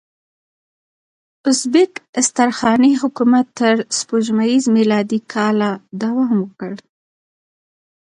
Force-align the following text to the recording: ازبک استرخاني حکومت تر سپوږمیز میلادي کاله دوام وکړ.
ازبک 1.49 1.93
استرخاني 2.19 2.91
حکومت 3.01 3.47
تر 3.59 3.75
سپوږمیز 3.97 4.63
میلادي 4.75 5.19
کاله 5.33 5.71
دوام 6.01 6.31
وکړ. 6.43 6.73